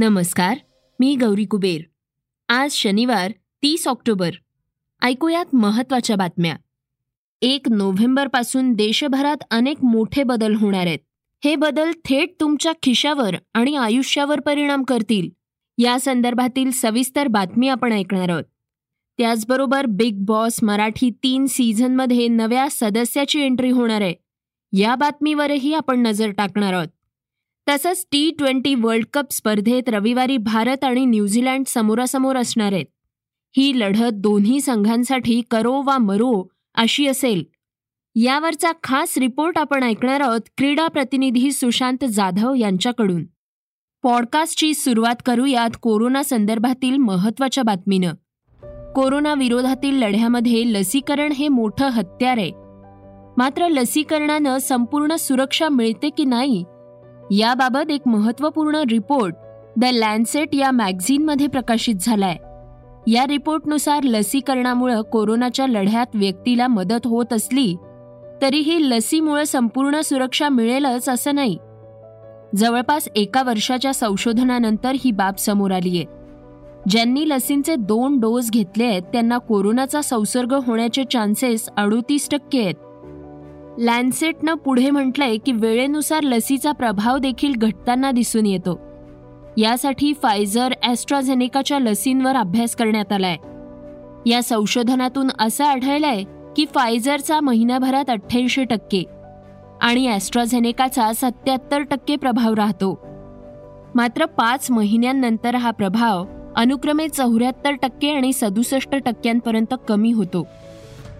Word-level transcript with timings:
नमस्कार 0.00 0.58
मी 1.00 1.16
गौरी 1.16 1.44
कुबेर. 1.44 1.80
आज 2.52 2.72
शनिवार 2.72 3.32
तीस 3.62 3.88
ऑक्टोबर. 3.88 4.30
ऐकूयात 5.02 5.54
महत्त्वाच्या 5.54 6.16
बातम्या. 6.16 6.56
एक 7.42 7.68
नोव्हेंबरपासून 7.68 8.72
देशभरात 8.72 9.36
अनेक 9.50 9.84
मोठे 9.84 10.22
बदल 10.22 10.54
होणार 10.54 10.86
आहेत. 10.86 10.98
हे 11.44 11.56
बदल 11.56 11.90
थेट 12.04 12.40
तुमच्या 12.40 12.72
खिशावर 12.82 13.34
आणि 13.54 13.76
आयुष्यावर 13.76 14.40
परिणाम 14.40 14.82
करतील. 14.82 15.30
या 15.78 16.00
संदर्भातील 16.00 16.70
सविस्तर 16.70 17.26
बातमी 17.26 17.68
आपण 17.68 17.92
ऐकणार 17.92 18.28
आहोत. 18.28 18.44
त्याचबरोबर 19.18 19.86
बिग 19.86 20.16
बॉस 20.18 20.58
मराठी 20.62 21.10
तीन 21.10 21.46
सीझनमध्ये 21.46 22.28
नव्या 22.28 22.66
सदस्याची 22.70 23.40
एंट्री 23.40 23.70
होणार 23.70 24.00
आहे. 24.00 24.14
या 24.72 24.94
बातमीवरही 24.94 25.74
आपण 25.74 26.02
नजर 26.02 26.30
टाकणार 26.30 26.72
आहोत. 26.72 26.88
तसंच 27.68 28.06
टी 28.12 28.30
ट्वेंटी 28.30 28.74
वर्ल्ड 28.74 29.04
कप 29.14 29.24
स्पर्धेत 29.30 29.88
रविवारी 29.88 30.36
भारत 30.36 30.84
आणि 30.84 31.04
न्यूझीलंड 31.04 31.64
समोरासमोर 31.68 32.36
असणार 32.36 32.72
आहेत. 32.72 32.86
ही 33.56 33.80
लढत 33.80 34.12
दोन्ही 34.12 34.60
संघांसाठी 34.60 35.42
करो 35.50 35.82
वा 35.82 35.98
मरो 35.98 36.48
अशी 36.74 37.06
असेल. 37.06 37.44
यावरचा 38.14 38.72
खास 38.82 39.18
रिपोर्ट 39.18 39.58
आपण 39.58 39.82
ऐकणार 39.82 40.20
आहोत 40.20 40.40
क्रीडा 40.56 40.88
प्रतिनिधी 40.88 41.52
सुशांत 41.52 42.04
जाधव 42.04 42.54
यांच्याकडून. 42.54 43.24
पॉडकास्टची 44.02 44.74
सुरुवात 44.74 45.14
करूयात 45.26 45.70
कोरोना 45.82 46.22
संदर्भातील 46.22 46.96
महत्त्वाच्या 46.96 47.64
बातमीनं. 47.64 48.14
कोरोना 48.92 49.34
विरोधातील 49.34 49.94
लढ्यामध्ये 49.94 50.62
लसीकरण 50.66 51.32
हे 51.32 51.48
मोठं 51.48 51.88
हत्यार 51.88 52.38
आहे. 52.38 52.50
मात्र 53.36 53.68
लसीकरणानं 53.68 54.58
संपूर्ण 54.58 55.14
सुरक्षा 55.14 55.68
मिळते 55.68 56.10
की 56.10 56.24
नाही 56.24 56.64
याबाबत 57.30 57.90
एक 57.90 58.00
महत्त्वपूर्ण 58.06 58.74
रिपोर्ट 58.90 59.34
द 59.76 59.84
लँडसेट 59.84 60.54
या 60.54 60.70
मॅगझिनमध्ये 60.70 61.46
प्रकाशित 61.46 61.94
झालाय. 62.00 62.36
या 63.06 63.26
रिपोर्टनुसार 63.26 64.02
लसीकरणामुळं 64.02 65.02
कोरोनाच्या 65.02 65.66
लढ्यात 65.66 66.06
व्यक्तीला 66.14 66.66
मदत 66.66 67.06
होत 67.06 67.32
असली 67.32 67.76
तरीही 68.42 68.90
लसीमुळं 68.90 69.44
संपूर्ण 69.44 70.00
सुरक्षा 70.00 70.48
मिळेलच 70.48 71.08
असं 71.08 71.34
नाही. 71.34 71.58
जवळपास 72.56 73.08
एका 73.16 73.42
वर्षाच्या 73.42 73.94
संशोधनानंतर 73.94 74.92
ही 75.04 75.10
बाब 75.10 75.34
समोर 75.36 75.70
आली 75.70 75.96
आहे. 75.96 76.04
ज्यांनी 76.88 77.28
लसींचे 77.28 77.76
दोन 77.76 78.20
डोस 78.20 78.50
घेतले 78.50 78.84
आहेत 78.84 79.02
त्यांना 79.02 79.38
कोरोनाचा 79.38 80.02
संसर्ग 80.02 80.54
होण्याचे 80.54 81.04
चान्सेस 81.04 81.68
अडोतीस 81.76 82.28
टक्के 82.30 82.62
आहेत. 82.62 82.74
लॅन्सेटनं 83.80 84.54
पुढे 84.54 84.90
म्हटलंय 84.90 85.36
की 85.36 85.52
वेळेनुसार 85.52 86.22
लसीचा 86.22 86.72
प्रभाव 86.72 87.18
देखील 87.18 87.52
घटताना 87.56 88.10
दिसून 88.10 88.46
येतो. 88.46 88.80
यासाठी 89.56 90.12
फायझर 90.22 90.74
ॲस्ट्राझेनेकाच्या 90.82 91.78
लसींवर 91.78 92.36
अभ्यास 92.36 92.76
करण्यात 92.76 93.12
आलाय. 93.12 93.36
या 94.26 94.42
संशोधनातून 94.42 95.28
असं 95.38 95.64
आढळलंय 95.64 96.22
की 96.56 96.64
फायझरचा 96.74 97.40
महिन्याभरात 97.40 98.10
अठ्ठ्याऐंशी 98.10 98.64
टक्के 98.64 99.04
आणि 99.82 100.08
ॲस्ट्राझेनेकाचा 100.08 101.12
सत्याहत्तर 101.12 101.82
टक्के 101.82 102.16
प्रभाव 102.16 102.54
राहतो. 102.54 102.98
मात्र 103.94 104.24
पाच 104.24 104.70
महिन्यांनंतर 104.70 105.54
हा 105.54 105.70
प्रभाव 105.70 106.24
अनुक्रमे 106.56 107.08
चौऱ्याहत्तर 107.08 107.72
टक्के 107.72 108.10
आणि 108.10 108.32
सदुसष्ट 108.32 108.94
टक्क्यांपर्यंत 108.94 109.74
कमी 109.88 110.12
होतो. 110.12 110.48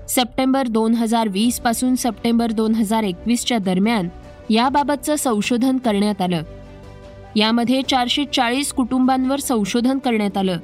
सप्टेंबर 0.08 0.66
दोन 0.66 0.94
हजार 0.94 1.28
वीसपासून 1.28 1.94
सप्टेंबर 1.94 2.52
दोन 2.52 2.74
हजार 2.74 3.02
एकवीसच्या 3.02 3.58
दरम्यान 3.58 4.08
याबाबतचं 4.50 5.16
संशोधन 5.16 5.78
करण्यात 5.78 6.22
आलं. 6.22 6.42
यामध्ये 7.36 7.82
चारशे 7.82 8.24
चाळीस 8.24 8.72
कुटुंबांवर 8.72 9.38
संशोधन 9.38 9.98
करण्यात 9.98 10.36
आलं. 10.36 10.58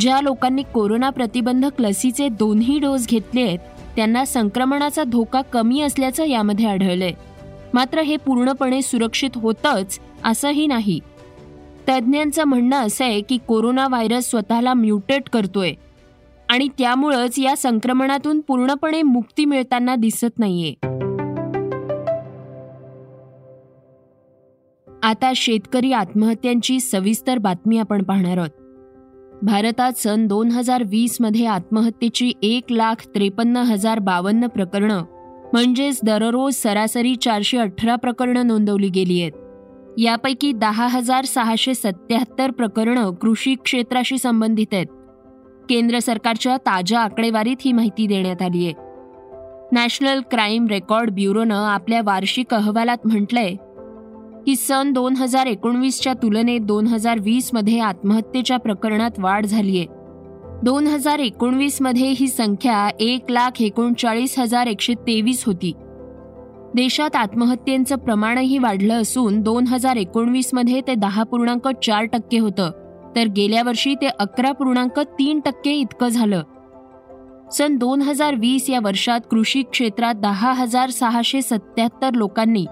ज्या 0.00 0.20
लोकांनी 0.20 0.62
कोरोना 0.62 1.10
प्रतिबंधक 1.10 1.80
लसीचे 1.80 2.28
दोन्ही 2.28 2.78
डोस 2.78 3.08
घेतले 3.08 3.42
आहेत 3.42 3.58
त्यांना 3.96 4.24
संक्रमणाचा 4.24 5.04
धोका 5.04 5.42
कमी 5.42 5.80
असल्याचं 5.80 6.24
यामध्ये 6.24 6.66
आढळलंय. 6.66 7.12
मात्र 7.74 8.00
हे 8.00 8.16
पूर्णपणे 8.16 8.82
सुरक्षित 8.82 9.30
होतंच 9.34 9.98
असंही 10.24 10.66
नाही. 10.66 11.00
तज्ज्ञांचं 11.88 12.44
म्हणणं 12.44 12.76
असं 12.76 13.04
आहे 13.04 13.20
की 13.20 13.38
कोरोना 13.48 13.86
व्हायरस 13.86 14.30
स्वतःला 14.30 14.74
म्युटेट 14.74 15.28
करतोय. 15.28 15.72
आणि 16.48 16.68
त्यामुळंच 16.78 17.38
या 17.38 17.56
संक्रमणातून 17.56 18.40
पूर्णपणे 18.40 19.02
मुक्ती 19.02 19.44
मिळताना 19.44 19.94
दिसत 19.94 20.38
नाहीये. 20.38 20.74
आता 25.02 25.32
शेतकरी 25.36 25.92
आत्महत्यांची 25.92 26.80
सविस्तर 26.80 27.38
बातमी 27.38 27.78
आपण 27.78 28.02
पाहणार 28.02 28.38
आहोत. 28.38 28.50
भारतात 29.42 29.92
सन 29.92 30.26
दोन 30.26 30.48
हजार 30.48 30.82
वीसमध्ये 30.82 31.46
आत्महत्येची 31.46 32.32
एक 32.42 32.64
लाख 32.70 32.94
त्रेपन्न 33.14 33.56
हजार 33.56 33.98
बावन्न 33.98 34.46
प्रकरणं 34.46 35.04
म्हणजेच 35.52 36.00
दररोज 36.04 36.54
सरासरी 36.54 37.16
चारशे 37.16 37.58
अठरा 37.58 37.96
प्रकरणं 37.96 38.46
नोंदवली 38.46 38.88
गेली 38.88 39.20
आहेत. 39.20 39.32
यापैकी 39.98 40.52
दहा 40.52 40.86
हजार 40.86 41.24
सहाशे 41.24 41.74
सत्याहत्तर 41.74 42.50
प्रकरणं 42.50 43.10
कृषी 43.10 43.54
क्षेत्राशी 43.54 44.18
संबंधित 44.18 44.66
आहेत. 44.72 44.86
केंद्र 45.68 45.98
सरकारच्या 45.98 46.56
ताज्या 46.56 47.00
आकडेवारीत 47.00 47.56
ही 47.60 47.72
माहिती 47.72 48.06
देण्यात 48.06 48.42
आली 48.42 48.64
आहे. 48.64 48.74
नॅशनल 49.72 50.20
क्राईम 50.30 50.66
रेकॉर्ड 50.66 51.10
ब्युरोनं 51.10 51.54
आपल्या 51.54 52.00
वार्षिक 52.04 52.54
अहवालात 52.54 52.98
म्हटलंय 53.04 53.54
की 54.46 54.56
सन 54.56 54.92
दोन 54.92 55.16
हजार 55.16 55.46
एकोणवीसच्या 55.46 56.12
तुलनेत 56.12 56.60
दोन 56.60 56.86
हजार 56.86 57.18
वीसमध्ये 57.18 57.78
आत्महत्येच्या 57.80 58.56
प्रकरणात 58.56 59.10
वाढ 59.18 59.46
झाली 59.46 59.78
आहे. 59.78 59.86
दोन 60.62 60.86
हजार 60.86 61.18
एकोणवीसमध्ये 61.18 62.08
ही 62.08 62.28
संख्या 62.28 62.88
एक 63.00 63.30
लाख 63.30 63.62
एकोणचाळीस 63.62 64.38
हजार 64.38 64.66
एकशे 64.66 64.94
तेवीस 64.94 65.44
होती. 65.46 65.72
देशात 66.74 67.16
आत्महत्येचं 67.16 67.96
प्रमाणही 67.96 68.58
वाढलं 68.58 68.94
असून 68.94 69.40
दोन 69.40 69.66
हजार 69.66 69.96
एकोणवीसमध्ये 69.96 70.80
ते 70.80 70.94
दहा 70.94 71.22
पूर्णांक 71.22 71.68
चार 71.68 72.04
टक्के 72.04 72.38
होतं. 72.38 72.70
तर 73.16 73.26
गेल्या 73.26 73.62
वर्षी 73.62 73.94
ते 73.94 74.06
अकरा 74.06 74.52
पूर्णांक 74.52 75.00
तीन 75.00 75.40
टक्के 75.40 75.70
इतकं 75.70 76.08
झालं. 76.08 76.42
सन 77.52 77.76
दोन 77.76 78.02
हजार 78.02 78.34
वीस 78.34 78.70
या 78.70 78.80
वर्षात 78.82 79.20
कृषी 79.30 79.62
क्षेत्रात 79.62 80.14
दहा 80.14 80.52
हजार 80.52 80.90
सहाशे 80.90 81.42
सत्याहत्तर 81.42 82.14
लोकांनी 82.14 82.64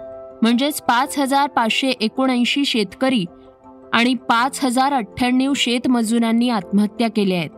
म्हणजेच 0.43 0.81
पाच 0.83 1.19
हजार 1.19 1.49
पाचशे 1.49 1.89
एकोणऐंशी 1.89 2.65
शेतकरी 2.65 3.25
आणि 3.93 4.15
पाच 4.15 4.65
हजार 4.65 4.93
अठ्ठ्याण्णव 4.93 5.53
शेतमजुरांनी 5.57 6.49
आत्महत्या 6.49 7.09
केल्या 7.11 7.39
आहेत. 7.39 7.51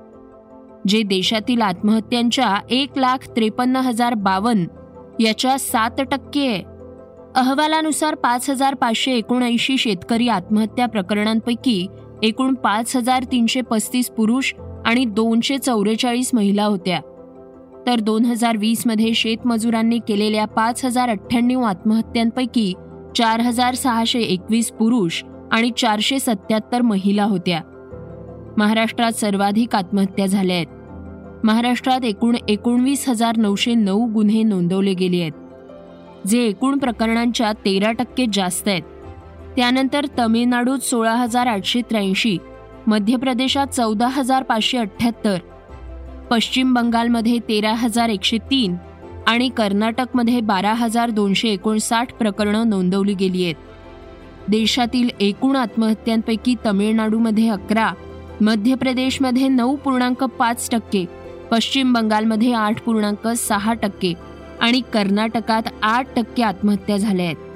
जे 0.88 1.02
देशातील 1.02 1.60
आत्महत्यांच्या 1.60 2.54
एक 2.70 2.98
लाख 2.98 3.28
त्रेपन्न 3.36 3.76
हजार 3.76 4.14
बावन्न 4.14 4.64
याच्या 5.20 5.58
सात 5.58 6.00
टक्के 6.00 6.46
आहे. 6.48 6.62
अहवालानुसार 7.34 8.14
पाच 8.14 8.50
हजार 8.50 8.74
पाचशे 8.74 9.12
एकोणऐंशी 9.12 9.78
शेतकरी 9.78 10.28
आत्महत्या 10.28 10.86
प्रकरणांपैकी 10.86 11.86
एकूण 12.22 12.54
पाच 12.54 12.96
हजार 12.96 13.24
तीनशे 13.32 13.60
पस्तीस 13.60 14.10
पुरुष 14.10 14.52
आणि 14.86 15.04
दोनशे 15.04 15.58
चौवेचाळीस 15.58 16.30
महिला 16.34 16.64
होत्या. 16.64 17.00
तर 17.86 18.00
दोन 18.00 18.24
हजार 18.24 18.56
वीसमध्ये 18.56 19.14
शेतमजुरांनी 19.14 19.98
केलेल्या 19.98 20.44
पाच 20.44 20.84
हजार 20.84 21.08
अठ्ठ्याण्णव 21.08 21.62
आत्महत्यांपैकी 21.62 22.74
चार 23.16 23.40
हजार 23.40 23.74
सहाशे 23.74 24.20
एकवीस 24.20 24.70
पुरुष 24.70 25.22
आणि 25.52 25.70
चारशे 25.76 26.18
सत्याहत्तर 26.18 26.82
महिला 26.82 27.24
होत्या. 27.24 27.60
महाराष्ट्रात 28.56 29.12
सर्वाधिक 29.12 29.76
आत्महत्या 29.76 30.26
झाल्या 30.26 30.56
आहेत. 30.56 30.66
महाराष्ट्रात 31.44 32.04
एकूण 32.04 32.36
एकोणवीस 32.48 33.08
हजार 33.08 33.36
नऊशे 33.36 33.74
नऊ 33.74 34.06
गुन्हे 34.06 34.42
नोंदवले 34.42 34.94
गेले 34.94 35.20
आहेत. 35.20 35.32
जे 36.26 36.42
एकूण 36.42 36.78
प्रकरणांच्या 36.78 37.52
तेरा 37.52 37.92
टक्के 37.92 38.26
जास्त 38.32 38.68
आहेत. 38.68 38.82
त्यानंतर 39.56 40.06
तमिळनाडूत 40.18 40.78
सोळा 40.78 41.14
हजार 41.14 41.46
आठशे 41.46 41.80
त्र्याऐंशी 41.80 42.36
मध्य 42.86 43.16
प्रदेशात 43.16 43.66
चौदा 43.66 44.06
हजार 44.06 44.42
पाचशे 44.42 44.78
अठ्ठ्याहत्तर 44.78 45.38
पश्चिम 46.30 46.72
बंगालमध्ये 46.74 47.38
तेरा 47.38 47.72
हजार 47.74 48.08
एकशे 48.08 48.38
तीन 48.50 48.76
आणि 49.26 49.48
कर्नाटकमध्ये 49.48 50.40
बारा 50.40 50.72
हजार 50.74 51.10
दोनशे 51.10 51.48
एकोणसाठ 51.48 52.12
प्रकरणं 52.12 52.68
नोंदवली 52.68 53.14
गेली 53.14 53.44
आहेत. 53.44 53.54
देशातील 54.48 55.10
एकूण 55.20 55.56
आत्महत्यांपैकी 55.56 56.54
तमिळनाडूमध्ये 56.66 57.48
अकरा 57.48 57.92
मध्य 58.40 58.74
प्रदेशमध्ये 58.74 59.48
नऊ 59.48 59.76
पूर्णांक 59.76 60.24
पाच 60.38 60.68
टक्के 60.70 61.04
पश्चिम 61.50 61.92
बंगालमध्ये 61.92 62.52
आठ 62.52 62.82
पूर्णांक 62.82 63.28
सहा 63.28 63.72
टक्के 63.72 64.12
आणि 64.60 64.80
कर्नाटकात 64.92 65.68
आठ 65.82 66.06
टक्के 66.16 66.42
आत्महत्या 66.42 66.96
झाल्या 66.96 67.26
आहेत. 67.26 67.51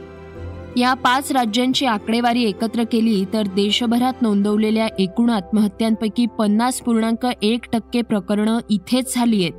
या 0.76 0.94
पाच 0.94 1.32
राज्यांची 1.32 1.86
आकडेवारी 1.86 2.42
एकत्र 2.42 2.82
केली 2.92 3.24
तर 3.32 3.42
देशभरात 3.42 4.22
नोंदवलेल्या 4.22 4.88
एकूण 4.98 5.30
आत्महत्यांपैकी 5.30 6.26
पन्नास 6.26 6.80
पूर्णांक 6.80 7.26
एक 7.42 7.60
टक्के 7.72 8.02
प्रकरणं 8.02 8.58
इथेच 8.70 9.14
झाली 9.14 9.42
आहेत. 9.42 9.52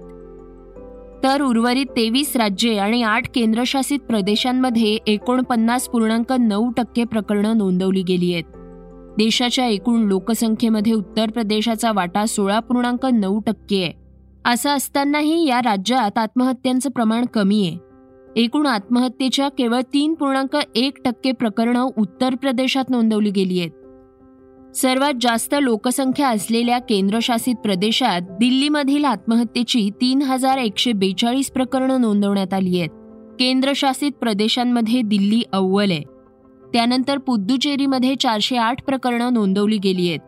तर 1.24 1.42
उर्वरित 1.42 1.86
तेवीस 1.86 2.36
राज्ये 2.36 2.78
आणि 2.78 3.04
आठ 3.04 3.24
केंद्रशासित 3.36 4.00
प्रदेशांमध्ये 4.00 4.98
एकोणपन्नास 5.08 5.88
पूर्णांक 5.88 6.31
नऊ 6.31 6.69
टक्के 6.69 7.04
प्रकरणं 7.04 7.58
नोंदवली 7.58 8.02
गेली 8.02 8.34
आहेत. 8.34 8.44
देशाच्या 9.18 9.66
एकूण 9.66 10.02
लोकसंख्येमध्ये 10.02 10.94
उत्तर 10.94 11.30
प्रदेशाचा 11.30 11.92
वाटा 11.92 12.25
सोळा 12.25 12.60
पूर्णांक 12.60 13.06
नऊ 13.06 13.40
टक्के 13.40 13.84
आहे. 13.84 13.94
असं 14.46 14.69
असतानाही 14.69 15.48
या 15.48 15.60
राज्यात 15.60 16.18
आत्महत्यांचं 16.18 16.90
प्रमाण 16.90 17.25
कमी 17.25 17.68
आहे. 17.68 17.87
एकूण 18.38 18.66
आत्महत्येच्या 18.66 19.50
केवळ 19.50 19.81
तीन 19.94 20.13
पूर्णांक 20.13 20.57
एक 20.75 20.98
टक्के 21.06 21.31
प्रकरणं 21.31 21.88
उत्तर 21.98 22.36
प्रदेशात 22.36 22.89
नोंदवली 22.89 23.31
गेली 23.31 23.60
आहेत. 23.60 23.72
सर्वात 24.75 25.13
जास्त 25.22 25.56
लोकसंख्या 25.62 26.30
असलेल्या 26.30 26.80
केंद्रशासित 26.80 27.56
प्रदेशात 27.56 28.22
दिल्लीमधील 28.22 29.06
आत्महत्येची 29.06 29.89
तीन 30.01 30.22
हजार 30.22 30.57
एकशे 30.57 30.94
बेचाळीस 30.94 31.51
प्रकरणं 31.51 32.01
नोंदवण्यात 32.01 32.54
आली 32.54 32.80
आहेत. 32.80 32.89
केंद्रशासित 33.39 34.12
प्रदेशांमध्ये 34.12 35.01
दिल्ली 35.01 35.42
अव्वल 35.54 35.92
आहे. 35.92 36.04
त्यानंतर 36.74 37.18
पुद्दुचेरीमध्ये 37.18 38.16
चारशे 38.16 38.57
आठ 38.57 38.86
प्रकरणं 38.86 39.33
नोंदवली 39.33 39.78
गेली 39.78 40.07
आहेत. 40.07 40.19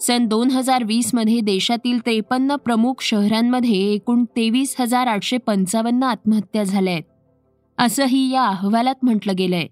सन 0.00 0.26
दोन 0.26 0.50
हजार 0.50 0.84
वीसमध्ये 0.84 1.40
देशातील 1.40 1.98
त्रेपन्न 1.98 2.56
प्रमुख 2.56 3.02
शहरांमध्ये 3.02 3.92
एकूण 3.92 4.24
तेवीस 4.24 4.76
हजार 4.80 5.06
आठशे 5.06 5.36
पंचावन्न 5.36 6.02
आत्महत्या 6.02 6.62
झाल्या 6.62 6.92
आहेत 6.92 7.02
असंही 7.78 8.32
या 8.32 8.44
अहवालात 8.44 8.94
म्हटलं 9.02 9.32
गेलंय. 9.38 9.66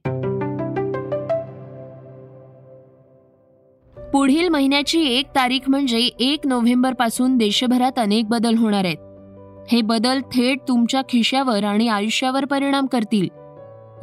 पुढील 4.13 4.49
महिन्याची 4.49 5.07
एक 5.07 5.27
तारीख 5.27 5.69
म्हणजे 5.69 5.99
एक 5.99 6.47
नोव्हेंबरपासून 6.47 7.37
देशभरात 7.37 7.99
अनेक 7.99 8.29
बदल 8.29 8.57
होणार 8.57 8.85
आहेत. 8.85 8.97
हे 9.73 9.83
बदल 9.83 10.21
थेट 10.21 10.59
तुमच्या 10.69 11.03
खिशावर 11.09 11.65
आणि 11.65 11.89
आयुष्यावर 11.89 12.45
परिणाम 12.45 12.87
करतील. 12.87 13.29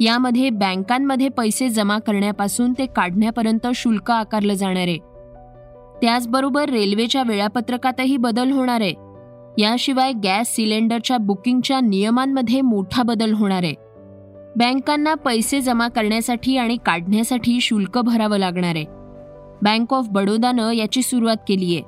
यामध्ये 0.00 0.50
बँकांमध्ये 0.50 1.28
पैसे 1.28 1.68
जमा 1.68 1.98
करण्यापासून 1.98 2.72
ते 2.72 2.86
काढण्यापर्यंत 2.86 3.66
शुल्क 3.74 4.10
आकारलं 4.10 4.54
जाणार 4.54 4.88
आहे. 4.88 5.13
त्याचबरोबर 6.04 6.68
रेल्वेच्या 6.68 7.22
वेळापत्रकातही 7.22 8.16
बदल 8.16 8.50
होणार 8.50 8.80
आहे. 8.80 8.94
याशिवाय 9.58 10.12
गॅस 10.12 10.54
सिलेंडरच्या 10.54 11.18
बुकिंगच्या 11.18 11.80
नियमांमध्ये 11.80 12.60
मोठा 12.60 13.02
बदल 13.02 13.32
होणार 13.32 13.62
आहे. 13.62 13.74
बँकांना 14.56 15.14
पैसे 15.14 15.60
जमा 15.60 15.88
करण्यासाठी 15.88 16.56
आणि 16.56 16.76
काढण्यासाठी 16.86 17.60
शुल्क 17.60 17.98
भरावं 17.98 18.38
लागणार 18.38 18.74
आहे. 18.74 18.84
बँक 19.62 19.94
ऑफ 19.94 20.06
बडोदानं 20.10 20.70
याची 20.70 21.02
सुरुवात 21.02 21.36
केली 21.48 21.76
आहे. 21.76 21.82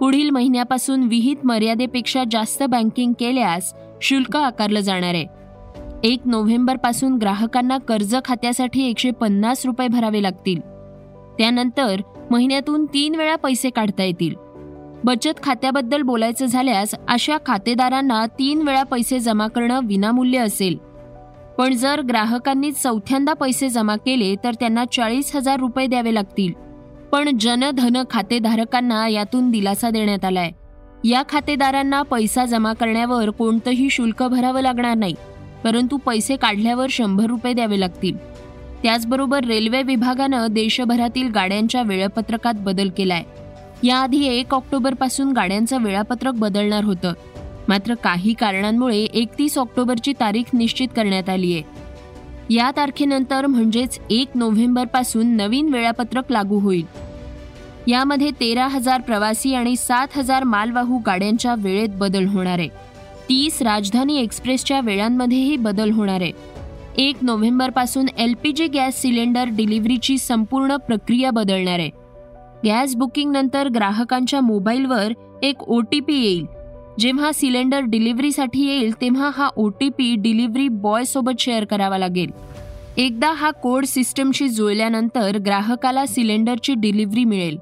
पुढील 0.00 0.30
महिन्यापासून 0.30 1.02
विहित 1.02 1.36
मर्यादेपेक्षा 1.44 2.24
जास्त 2.30 2.62
बँकिंग 2.62 3.12
केल्यास 3.20 3.74
शुल्क 4.02 4.36
आकारलं 4.36 4.80
जाणार 4.80 5.14
आहे. 5.14 5.26
एक 6.04 6.20
नोव्हेंबरपासून 6.24 7.14
ग्राहकांना 7.14 7.78
कर्ज 7.78 8.16
खात्यासाठी 8.24 8.90
एकशे 8.90 9.10
पन्नास 9.10 9.66
रुपये 9.66 9.88
भरावे 9.88 10.22
लागतील. 10.22 10.60
त्यानंतर 11.38 12.00
महिन्यातून 12.30 12.86
तीन 12.86 13.14
वेळा 13.14 13.36
पैसे 13.36 13.70
काढता 13.70 14.02
येतील. 14.02 14.34
बचत 15.04 15.42
खात्याबद्दल 15.42 16.02
बोलायचं 16.02 16.46
झाल्यास 16.46 16.94
अशा 17.08 17.36
खातेदारांना 17.46 18.26
तीन 18.26 18.62
वेळा 18.62 18.82
पैसे 18.82 19.18
जमा 19.18 19.46
करणं 19.46 19.80
विनामूल्य 19.86 20.38
असेल. 20.38 20.76
पण 21.58 21.74
जर 21.74 22.00
ग्राहकांनी 22.00 22.72
चौथ्यांदा 22.72 23.32
पैसे 23.32 23.68
जमा 23.68 23.96
केले 23.96 24.34
तर 24.44 24.54
त्यांना 24.54 24.84
चाळीस 24.84 25.36
हजार 25.36 25.58
रुपये 25.58 25.86
द्यावे 25.86 26.14
लागतील. 26.14 26.52
पण 27.12 27.38
जनधन 27.40 28.02
खातेधारकांना 28.10 29.08
यातून 29.08 29.50
दिलासा 29.50 29.90
देण्यात 29.90 30.24
आलाय. 30.24 30.50
या 31.04 31.22
खातेदारांना 31.28 32.02
पैसा 32.02 32.44
जमा 32.44 32.72
करण्यावर 32.72 33.30
कोणतंही 33.30 33.90
शुल्क 33.90 34.22
भरावं 34.22 34.60
लागणार 34.60 34.96
नाही 34.96 35.14
परंतु 35.64 35.96
पैसे 35.96 36.36
काढल्यावर 36.36 36.86
शंभर 36.90 37.26
रुपये 37.26 37.52
द्यावे 37.52 37.80
लागतील. 37.80 38.33
त्याचबरोबर 38.84 39.44
रेल्वे 39.44 39.82
विभागानं 39.82 40.46
देशभरातील 40.50 41.28
गाड्यांच्या 41.28 41.82
वेळापत्रकात 41.82 42.54
बदल 42.54 42.88
केलाय. 42.88 43.22
याआधी 43.82 44.24
एक 44.28 44.54
ऑक्टोबरपासून 44.54 45.32
गाड्यांचं 45.32 45.82
वेळापत्रक 45.82 46.34
बदलणार 46.34 46.84
होतं. 46.84 47.12
मात्र 47.68 47.94
काही 47.94 48.32
कारणांमुळे 48.32 48.98
एकतीस 48.98 49.56
ऑक्टोबरची 49.58 50.12
तारीख 50.12 50.54
निश्चित 50.54 50.88
करण्यात 50.96 51.28
आली 51.28 51.52
आहे 51.54 52.54
या 52.54 52.70
तारखेनंतर 52.76 53.46
म्हणजेच 53.46 53.98
एक 54.10 54.28
नोव्हेंबरपासून 54.34 55.36
नवीन 55.36 55.72
वेळापत्रक 55.72 56.32
लागू 56.32 56.58
होईल. 56.58 56.84
यामध्ये 57.86 58.30
तेरा 58.30 58.66
हजार 58.66 59.00
प्रवासी 59.00 59.54
आणि 59.54 59.76
सात 59.76 60.18
हजार 60.18 60.44
मालवाहू 60.44 60.98
गाड्यांच्या 60.98 61.54
वेळेत 61.58 61.88
बदल 61.88 62.26
होणार. 62.26 62.58
आहे 62.58 62.68
तीस 63.28 63.62
राजधानी 63.62 64.20
एक्सप्रेसच्या 64.20 64.80
वेळांमध्येही 64.80 65.56
बदल 65.56 65.90
होणार. 65.90 66.20
आहे 66.20 66.32
एक 66.98 67.16
नोव्हेंबरपासून 67.22 68.06
L 68.18 68.34
P 68.42 68.52
G 68.52 68.66
gas 68.66 69.00
cylinder 69.02 69.44
डिलिव्हरीची 69.44 70.18
संपूर्ण 70.18 70.76
प्रक्रिया 70.76 71.30
बदलणार 71.30 71.78
आहे. 71.78 71.90
गॅस 72.64 72.94
बुकिंगनंतर 72.96 73.68
ग्राहकांच्या 73.68 74.40
मोबाईलवर 74.40 75.12
एक 75.42 75.62
ओ 75.62 75.80
टी 75.80 76.00
पी 76.00 76.14
येईल. 76.14 76.46
जेव्हा 76.98 77.32
सिलेंडर 77.32 77.80
डिलिव्हरीसाठी 77.80 78.66
येईल 78.66 78.92
तेव्हा 79.00 79.30
हा 79.36 79.48
ओ 79.56 79.68
टी 79.68 79.88
पी 79.88 80.14
डिलिव्हरी 80.18 80.68
बॉयसोबत 80.68 81.32
शेअर 81.38 81.64
करावा 81.64 81.98
लागेल. 81.98 82.30
एकदा 82.96 83.32
हा 83.32 83.50
कोड 83.50 83.84
सिस्टमशी 83.84 84.48
जुळल्यानंतर 84.48 85.38
ग्राहकाला 85.38 86.06
सिलेंडरची 86.06 86.74
डिलिव्हरी 86.74 87.24
मिळेल. 87.24 87.58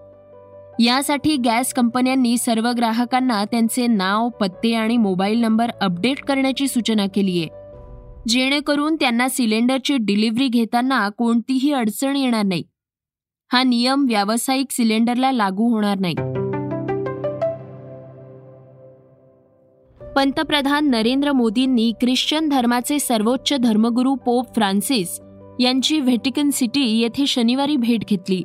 यासाठी 0.81 1.37
गॅस 1.37 1.75
कंपन्यांनी 1.75 2.39
सर्व 2.39 2.71
ग्राहकांना 2.73 3.45
त्यांचे 3.45 3.87
नाव 3.87 4.29
पत्ते 4.29 4.75
आणि 4.75 4.97
मोबाईल 4.97 5.39
नंबर 5.39 5.71
अपडेट 5.81 6.21
करण्याची 6.21 6.69
सूचना 6.69 7.07
केली 7.07 7.39
आहे 7.39 7.62
जेणेकरून 8.29 8.97
त्यांना 9.01 9.29
सिलेंडरची 9.29 9.97
डिलिव्हरी 9.97 10.49
घेताना 10.49 11.09
कोणतीही 11.09 11.73
अडचण 11.73 12.17
येणार 12.17 12.45
नाही. 12.45 12.63
हा 13.53 13.63
नियम 13.63 14.07
व्यावसायिक 14.09 14.67
सिलेंडरला 14.71 15.33
लागू 15.33 15.69
होणार 15.69 15.99
नाही. 15.99 16.15
पंतप्रधान 20.17 20.91
नरेंद्र 20.91 21.33
मोदींनी 21.33 21.93
ख्रिश्चन 22.01 22.49
धर्माचे 22.49 22.99
सर्वोच्च 22.99 23.53
धर्मगुरू 23.61 24.15
पोप 24.15 24.55
फ्रान्सिस 24.55 25.21
यांची 25.61 26.01
व्हेटिकन 26.01 26.51
सिटी 26.51 26.99
येथे 26.99 27.27
शनिवारी 27.27 27.77
भेट 27.77 28.01
घेतली. 28.01 28.43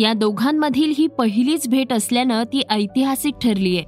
या 0.00 0.12
दोघांमधील 0.12 0.92
ही 0.98 1.06
पहिलीच 1.06 1.68
भेट 1.68 1.92
असल्यानं 1.92 2.42
ती 2.42 2.62
ऐतिहासिक 2.70 3.34
ठरली 3.42 3.76
आहे 3.76 3.84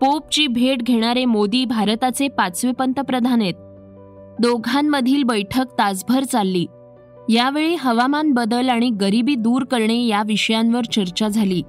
पोपची 0.00 0.46
भेट 0.46 0.82
घेणारे 0.82 1.24
मोदी 1.24 1.64
भारताचे 1.64 2.28
पाचवे 2.28 2.72
पंतप्रधान 2.72 3.42
आहेत. 3.42 3.54
दोघांमधील 4.40 5.22
बैठक 5.22 5.64
तासभर 5.78 6.24
चालली. 6.24 6.66
यावेळी 7.28 7.74
हवामान 7.74 8.32
बदल 8.32 8.68
आणि 8.68 8.90
गरिबी 8.90 9.34
दूर 9.34 9.64
करणे 9.64 10.06
या 10.06 10.22
विषयांवर 10.26 10.84
चर्चा 10.84 11.28
झाली. 11.28 11.62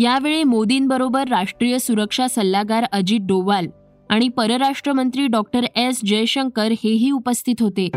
यावेळी 0.00 0.44
मोदींबरोबर 0.44 1.28
राष्ट्रीय 1.28 1.78
सुरक्षा 1.78 2.28
सल्लागार 2.28 2.84
अजित 2.92 3.20
डोवाल 3.22 3.66
आणि 4.10 4.28
परराष्ट्र 4.28 4.92
मंत्री 4.92 5.26
डॉक्टर 5.26 5.64
एस. 5.76 6.00
जयशंकर 6.06 6.68
हेही 6.70 7.10
उपस्थित 7.10 7.54
होते. 7.60 7.88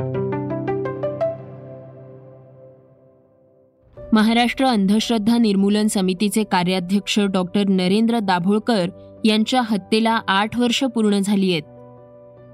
महाराष्ट्र 4.14 4.66
अंधश्रद्धा 4.66 5.38
निर्मूलन 5.38 5.88
समितीचे 5.88 6.44
कार्याध्यक्ष 6.44 7.20
डॉक्टर 7.20 7.64
नरेंद्र 7.70 8.20
दाभोळकर 8.20 8.90
यांच्या 9.26 9.62
हत्येला 9.62 10.20
आठ 10.28 10.60
वर्ष 10.60 10.84
पूर्ण 10.84 11.20
झाली 11.20 11.52
आहेत. 11.52 11.64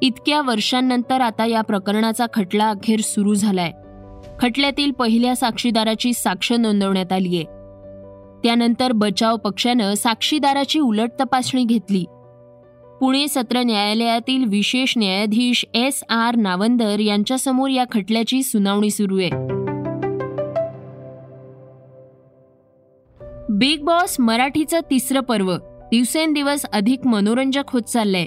इतक्या 0.02 0.42
वर्षांनंतर 0.42 1.22
आता 1.22 1.46
या 1.46 1.62
प्रकरणाचा 1.62 2.26
खटला 2.34 2.70
अखेर 2.70 3.00
सुरू 3.00 3.34
झालाय. 3.34 3.72
खटल्यातील 4.40 4.92
पहिल्या 4.92 5.36
साक्षीदाराची 5.36 6.14
साक्ष 6.14 6.52
नोंदवण्यात 6.52 7.14
आलीय. 7.14 7.44
त्यानंतर 8.44 8.92
बचाव 8.92 9.38
पक्षानं 9.38 9.94
साक्षीदाराची 9.94 10.80
उलट 10.80 11.10
तपासणी 11.20 11.64
घेतली. 11.64 12.06
पुणे 13.00 13.28
सत्र 13.28 13.64
न्यायालयातील 13.64 14.46
विशेष 14.48 14.94
न्यायाधीश 14.98 15.66
एस 15.74 16.04
आर 16.10 16.36
नावंदर 16.36 17.00
यांच्यासमोर 17.00 17.70
या 17.70 17.86
खटल्याची 17.92 18.44
सुनावणी 18.44 18.90
सुरू 18.90 19.20
आहे. 19.20 19.30
बिग 23.50 23.84
बॉस 23.84 24.16
मराठीचं 24.20 24.80
तिसरं 24.80 25.20
पर्व. 25.20 25.58
दिवसेंदिवस 25.58 26.66
अधिक 26.74 27.08
मनोरंजक 27.08 27.64
होत 27.68 27.82
चाललंय. 27.82 28.26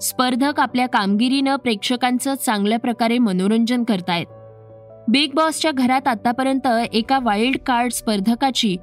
स्पर्धक 0.00 0.60
आपल्या 0.60 0.86
कामगिरीनं 0.86 1.56
प्रेक्षकांचं 1.56 2.34
चांगल्या 2.34 2.78
प्रकारे 2.78 3.18
मनोरंजन 3.18 3.84
करतायत. 3.84 4.26
बिग 5.08 5.30
बॉसच्या 5.34 5.70
घरात 5.70 6.08
आतापर्यंत 6.08 6.66
एका 6.92 7.18
वाईल्ड 7.18 7.56
कार्ड 7.66 7.92
स्पर्धकाची 7.92 8.76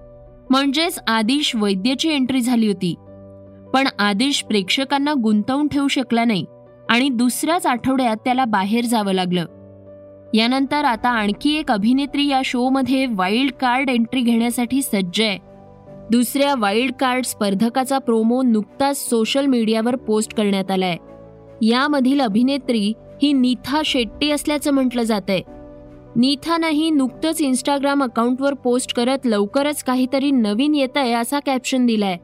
म्हणजेच 0.50 1.00
आदिश 1.08 1.55
वैद्यची 1.55 2.10
एंट्री 2.10 2.41
झाली 2.41 2.67
होती. 2.67 2.96
पण 3.74 3.88
आदिश 4.00 4.43
प्रेक्षकांना 4.43 5.13
गुंतवून 5.24 5.67
ठेवू 5.67 5.88
शकला 5.88 6.25
नाही 6.25 6.46
आणि 6.89 7.10
दुसऱ्याच 7.10 7.65
आठवड्यात 7.65 8.17
त्याला 8.17 8.46
बाहेर 8.46 8.86
जावं 8.86 9.13
लागलं. 9.13 9.46
यानंतर 10.34 10.86
आता 10.86 11.10
आणखी 11.10 11.55
एक 11.55 11.72
अभिनेत्री 11.72 12.27
या 12.27 12.41
शोमध्ये 12.46 13.05
वाईल्ड 13.10 13.51
कार्ड 13.51 13.89
एंट्री 13.89 14.22
घेण्यासाठी 14.22 14.82
सज्ज 14.82 15.22
आहे. 15.22 15.52
दुसऱ्या 16.12 16.53
वाईल्ड 16.57 16.93
कार्ड 17.00 17.25
स्पर्धकाचा 17.25 17.98
प्रोमो 17.98 18.41
नुकताच 18.41 18.98
सोशल 18.98 19.45
मीडियावर 19.45 19.95
पोस्ट 19.95 20.33
करण्यात 20.33 20.72
आलाय. 20.72 20.98
यामधील 21.62 22.22
अभिनेत्री 22.22 22.93
ही 23.22 23.31
नीथा 23.33 23.81
शेट्टी 23.86 24.31
असल्याचं 24.31 24.72
म्हटलं 24.72 25.03
जात 25.03 25.29
आहे 25.29 25.41
नीथानंही 26.15 26.89
नुकतंच 26.89 27.41
इंस्टाग्राम 27.41 28.03
अकाउंटवर 28.03 28.53
पोस्ट 28.53 28.93
करत 28.93 29.25
लवकरच 29.25 29.83
काहीतरी 29.83 30.31
नवीन 30.31 30.75
येत 30.75 30.98
आहे 30.98 31.13
असा 31.13 31.39
कॅप्शन 31.39 31.86
दिलाय. 31.86 32.17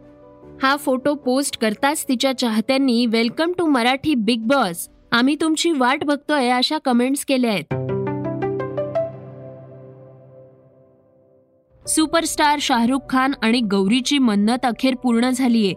हा 0.63 0.75
फोटो 0.75 1.13
पोस्ट 1.15 1.57
करताच 1.57 2.05
तिच्या 2.09 2.37
चाहत्यांनी 2.37 3.05
welcome 3.05 3.51
to 3.57 3.65
Marathi 3.65 4.15
Bigg 4.15 4.41
Boss 4.41 4.87
आम्ही 5.11 5.35
तुमची 5.41 5.71
वाट 5.71 6.03
बघतोय 6.03 6.49
अशा 6.49 6.77
कमेंट्स 6.77 7.25
केल्या 7.25 7.51
आहेत. 7.51 7.88
सुपरस्टार 11.89 12.59
शाहरुख 12.61 12.99
खान 13.09 13.31
आणि 13.41 13.61
गौरीची 13.61 14.17
मन्नत 14.17 14.65
अखेर 14.65 14.95
पूर्ण 14.95 15.29
झालीये. 15.29 15.73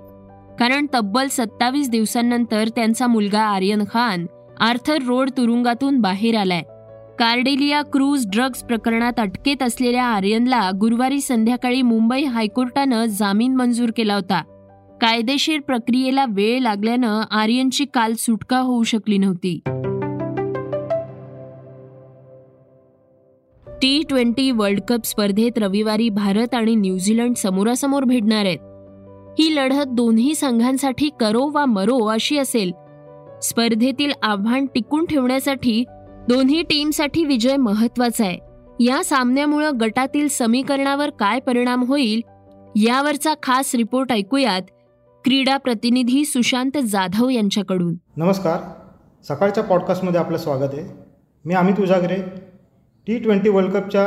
कारण 0.60 0.86
तब्बल 0.94 1.26
सत्तावीस 1.28 1.90
दिवसांनंतर 1.90 2.68
त्यांचा 2.68 3.06
मुलगा 3.06 3.40
आर्यन 3.40 3.82
खान 3.92 4.26
आर्थर 4.60 4.98
रोड 5.06 5.30
तुरुंगातून 5.30 6.00
बाहेर 6.00 6.36
आलाय. 6.36 6.62
कार्डेलिया 7.18 7.82
क्रूज 7.82 8.26
ड्रग्ज 8.26 8.62
प्रकरणात 8.62 9.12
अटकेत 9.18 9.62
असलेल्या 9.62 10.04
आर्यनला 10.04 10.70
गुरुवारी 10.80 11.20
संध्याकाळी 11.20 11.82
मुंबई 11.82 12.24
हायकोर्टानं 12.24 13.04
जामीन 13.04 13.56
मंजूर 13.56 13.90
केला 13.96 14.14
होता. 14.14 14.42
कायदेशीर 15.00 15.60
प्रक्रियेला 15.60 16.24
वेळ 16.28 16.60
लागल्यानं 16.60 17.22
आर्यनची 17.30 17.84
काल 17.94 18.12
सुटका 18.18 18.58
होऊ 18.58 18.82
शकली 18.82 19.18
नव्हती. 19.18 19.60
टी 23.82 24.02
ट्वेंटी 24.08 24.50
वर्ल्ड 24.50 24.80
कप 24.88 25.00
स्पर्धेत 25.04 25.58
रविवारी 25.58 26.08
भारत 26.08 26.54
आणि 26.54 26.74
न्यूझीलंड 26.74 27.36
समोरासमोर 27.36 28.04
भिडणार 28.04 28.44
आहेत. 28.44 28.58
ही 29.40 29.56
लढत 29.56 29.84
दोन्ही 29.86 30.34
संघांसाठी 30.34 31.10
करो 31.20 31.50
वा 31.52 31.64
मरो 31.64 32.06
अशी 32.06 32.38
असेल. 32.38 32.72
स्पर्धेतील 33.42 34.12
आव्हान 34.22 34.66
टिकून 34.66 35.04
ठेवण्यासाठी 35.04 35.84
दोन्ही 36.28 36.62
टीमसाठी 36.62 37.24
विजय 37.24 37.56
महत्त्वाचा 37.56 38.24
आहे. 38.24 38.38
या 38.80 39.04
सामन्यामुळं 39.04 39.70
गटातील 39.80 40.28
समीकरणावर 40.28 41.10
काय 41.10 41.40
परिणाम 41.40 41.84
होईल 41.84 42.20
यावरचा 42.76 43.34
खास 43.42 43.74
रिपोर्ट 43.74 44.12
ऐकूयात 44.12 44.62
क्रीडा 45.24 45.56
प्रतिनिधी 45.56 46.24
सुशांत 46.24 46.78
जाधव 46.82 47.28
यांच्याकडून. 47.28 47.94
नमस्कार. 48.16 48.58
सकाळच्या 49.28 49.64
पॉडकास्टमध्ये 49.64 50.20
आपलं 50.20 50.38
स्वागत 50.38 50.70
आहे. 50.72 51.02
मी 51.44 51.54
Amit 51.54 51.80
Ujagare 51.80 52.41
T 53.06 53.18
twenty 53.18 53.48
world 53.48 53.72
कपच्या 53.72 54.06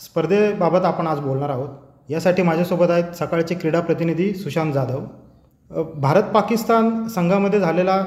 स्पर्धेबाबत 0.00 0.84
आपण 0.84 1.06
आज 1.06 1.18
बोलणार 1.20 1.50
आहोत. 1.50 1.68
यासाठी 2.10 2.42
माझ्यासोबत 2.42 2.90
आहेत 2.90 3.12
सकाळचे 3.14 3.54
क्रीडा 3.54 3.80
प्रतिनिधी 3.80 4.32
सुशांत 4.34 4.72
जाधव. 4.72 5.04
भारत 5.94 6.22
पाकिस्तान 6.22 7.06
संघामध्ये 7.08 7.60
झालेला 7.60 8.02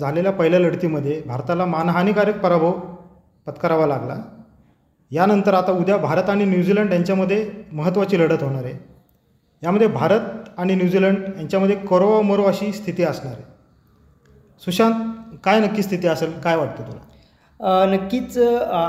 झालेल्या 0.00 0.32
पहिल्या 0.32 0.60
लढतीमध्ये 0.60 1.20
भारताला 1.26 1.64
मानहानिकारक 1.66 2.38
पराभव 2.40 2.72
पत्करावा 3.46 3.86
लागला. 3.86 4.16
यानंतर 5.10 5.54
आता 5.54 5.72
उद्या 5.72 5.96
भारत 5.96 6.30
आणि 6.30 6.44
न्यूझीलंड 6.44 6.92
यांच्यामध्ये 6.92 7.44
महत्त्वाची 7.72 8.18
लढत 8.18 8.42
होणार 8.42 8.64
आहे. 8.64 8.74
यामध्ये 9.62 9.86
भारत 9.86 10.48
आणि 10.58 10.74
न्यूझीलंड 10.74 11.18
यांच्यामध्ये 11.36 11.76
करो 11.90 12.20
मरो 12.22 12.44
अशी 12.44 12.72
स्थिती 12.72 13.02
असणार 13.02 13.32
आहे. 13.32 13.44
सुशांत 14.64 14.94
काय 15.44 15.60
नक्की 15.60 15.82
स्थिती 15.82 16.08
असेल? 16.08 16.32
काय 16.40 16.56
वाटतं 16.56 16.82
तुला? 16.82 17.00
नक्कीच 17.60 18.36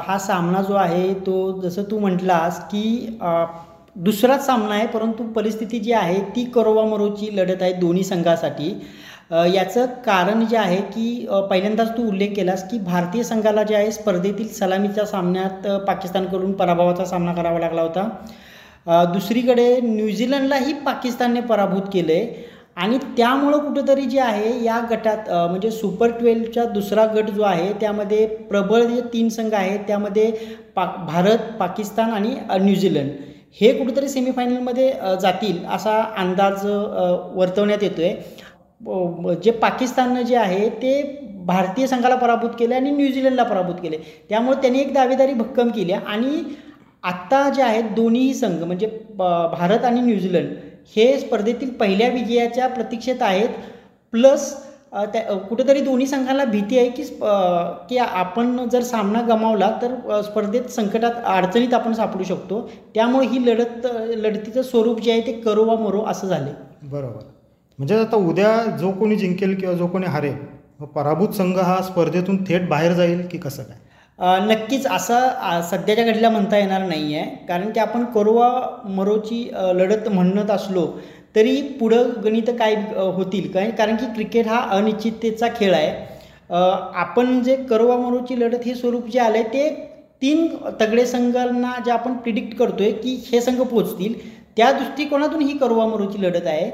हा 0.06 0.18
सामना 0.20 0.62
जो 0.62 0.74
आहे 0.76 1.14
तो 1.26 1.36
जसं 1.62 1.84
तू 1.92 2.00
म्हटलास 2.00 2.60
की 2.72 3.18
दुसराच 3.98 4.46
सामना 4.46 4.74
आहे 4.76 4.88
परंतु 4.88 5.24
परिस्थिती 5.36 5.80
जी 5.80 5.92
आहे 5.92 6.20
ती 6.36 6.44
करोवामरोची 6.56 7.30
लढत 7.36 7.62
आहे 7.62 7.74
दोन्ही 7.74 8.04
संघासाठी. 8.04 8.70
याचं 9.54 9.86
कारण 10.06 10.46
जे 10.48 10.58
आहे 10.58 10.78
की 10.84 11.26
पहिल्यांदाच 11.50 11.96
तू 11.98 12.08
उल्लेख 12.10 12.36
केलास 12.36 12.70
की 12.72 12.78
भारतीय 12.80 13.24
संघाला 13.24 13.64
जे 13.64 13.76
आहे 13.76 13.92
स्पर्धेतील 13.92 14.48
सलामीच्या 14.54 15.06
सामन्यात 15.06 15.68
पाकिस्तानकडून 15.88 16.52
पराभवाचा 16.54 17.06
सामना 17.06 17.34
करावा 17.34 17.60
लागला 17.60 17.82
होता. 17.82 18.08
दुसरीकडे 19.14 19.80
न्यूझीलंडलाही 19.84 20.74
पाकिस्तानने 20.86 21.42
पराभूत 21.42 21.90
केलं 21.94 22.14
आहे 22.14 22.46
आणि 22.78 22.98
त्यामुळं 23.18 23.58
कुठंतरी 23.60 24.06
जे 24.06 24.20
आहे 24.20 24.52
या 24.64 24.80
गटात 24.92 25.30
म्हणजे 25.30 25.70
सुपर 25.72 26.10
ट्वेल्वचा 26.10 26.64
दुसरा 26.66 27.06
गट 27.06 27.30
जो 27.30 27.44
आहे 27.44 27.72
त्यामध्ये 27.80 28.26
प्रबळ 28.50 28.84
जे 28.84 29.02
तीन 29.14 29.30
संघ 29.30 29.54
आहेत 29.54 29.80
त्यामध्ये 29.88 30.32
पा 30.76 30.86
भारत 31.08 31.52
पाकिस्तान 31.60 32.12
आणि 32.12 32.36
न्यूझीलंड 32.60 33.10
हे 33.62 33.72
कुठंतरी 33.74 34.10
सेमीफायनलमध्ये 34.10 34.92
जातील 35.22 35.66
असा 35.68 36.02
अंदाज 36.18 36.66
वर्तवण्यात 37.36 37.84
येतो 37.84 38.02
आहे 38.02 39.36
जे 39.42 39.52
पाकिस्ताननं 39.54 40.22
जे 40.22 40.36
आहे 40.36 40.70
ते 40.72 41.02
भारतीय 41.46 41.88
संघाला 41.88 42.16
पराभूत 42.16 42.50
केले 42.60 42.76
आणि 42.76 42.92
न्यूझीलंडला 42.92 43.44
पराभूत 43.44 43.76
केले 43.84 43.98
त्यामुळे 44.30 44.62
त्यांनी 44.62 44.80
एक 44.80 44.94
दावेदारी 44.94 45.34
भक्कम 45.34 45.70
केली 45.70 45.94
आणि 45.94 46.44
आत्ता 47.04 47.48
जे 47.50 47.62
आहेत 47.62 47.84
दोन्ही 47.96 48.34
संघ 48.34 48.64
म्हणजे 48.64 48.88
भारत 49.18 49.86
आणि 49.86 50.02
न्यूझीलंड 50.02 50.67
हे 50.96 51.18
स्पर्धेतील 51.20 51.70
पहिल्या 51.76 52.10
विजयाच्या 52.10 52.68
प्रतीक्षेत 52.68 53.22
आहेत. 53.22 53.50
प्लस 54.14 54.54
त्या 55.14 55.22
कुठेतरी 55.50 55.80
दोन्ही 55.82 56.06
संघाला 56.08 56.44
भीती 56.46 56.78
आहे 56.80 56.90
की 56.90 57.04
की 57.90 57.98
आपण 57.98 58.68
जर 58.72 58.84
सामना 58.84 59.22
गमावला 59.28 59.70
तर 59.82 60.22
स्पर्धेत 60.26 60.70
संकटात 60.72 61.24
अडचणीत 61.26 61.74
आपण 61.74 61.94
सापडू 61.94 62.24
शकतो. 62.24 62.62
त्यामुळे 62.96 63.28
ही 63.28 63.46
लढत 63.46 63.86
लढतीचं 64.16 64.62
स्वरूप 64.62 65.02
जे 65.02 65.12
आहे 65.12 65.22
ते 65.26 65.32
करो 65.42 65.66
वा 65.66 65.76
मरो 65.80 66.04
असं 66.08 66.28
झाले 66.28 66.52
बरोबर. 66.84 67.24
म्हणजे 67.80 67.96
आता 67.96 68.18
उद्या 68.18 68.56
जो 68.80 68.92
कोणी 68.92 69.16
जिंकेल 69.16 69.56
किंवा 69.60 69.74
जो 69.76 69.88
कोणी 69.88 70.06
हारेल 70.08 70.86
पराभूत 70.96 71.34
संघ 71.36 71.58
हा 71.58 71.82
स्पर्धेतून 71.82 72.44
थेट 72.46 72.68
बाहेर 72.70 72.94
जाईल 72.94 73.26
की 73.28 73.38
कसं 73.38 73.64
काय? 73.64 73.78
नक्कीच 74.20 74.86
असं 74.88 75.62
सध्याच्या 75.70 76.06
घडीला 76.06 76.30
म्हणता 76.30 76.58
येणार 76.58 76.82
नाही 76.82 77.16
आहे 77.16 77.46
कारण 77.48 77.70
की 77.72 77.80
आपण 77.80 78.04
करोवा 78.14 78.50
मरोची 78.96 79.44
लढत 79.76 80.08
म्हणत 80.10 80.52
असलो 80.52 80.88
तरी 81.36 81.62
पुढं 81.80 82.10
गणित 82.24 82.50
काय 82.60 82.76
होतील? 83.16 83.52
काय 83.52 83.70
कारण 83.72 83.96
की 83.96 84.06
क्रिकेट 84.14 84.48
हा 84.48 84.60
अनिश्चिततेचा 84.78 85.48
खेळ 85.56 85.74
आहे. 85.74 85.92
आपण 86.50 87.42
जे 87.44 87.56
करोवा 87.70 87.98
मरोची 87.98 88.40
लढत 88.40 88.66
हे 88.66 88.76
स्वरूप 88.76 89.08
जे 89.12 89.20
आलं 89.20 89.38
आहे 89.38 89.54
ते 89.54 89.70
तीन 90.22 90.48
तगडे 90.82 91.06
संघांना 91.06 91.74
जे 91.86 91.92
आपण 91.92 92.14
प्रिडिक्ट 92.18 92.58
करतो 92.60 92.84
आहे 92.84 92.92
की 92.94 93.16
हे 93.32 93.42
संघ 93.42 93.62
पोचतील 93.62 94.14
त्या 94.58 94.72
दृष्टिकोनातून 94.72 95.42
ही 95.42 95.58
करोवा 95.58 95.86
मरोची 95.86 96.22
लढत 96.24 96.48
आहे. 96.48 96.70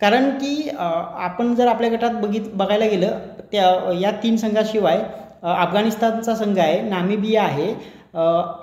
कारण 0.00 0.28
की 0.38 0.68
आपण 0.78 1.54
जर 1.54 1.66
आपल्या 1.66 1.90
गटात 1.90 2.14
बघित 2.22 2.42
बघायला 2.54 2.86
गेलं 2.86 3.18
त्या 3.52 3.92
या 4.00 4.10
तीन 4.22 4.36
संघाशिवाय 4.36 5.02
अफगाणिस्तानचा 5.42 6.34
संघ 6.34 6.58
आहे 6.58 6.80
नामिबिया 6.88 7.42
आहे 7.42 7.72